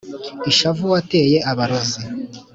ishavu 0.51 0.83
wateye 0.93 1.37
abarozi 1.51 1.99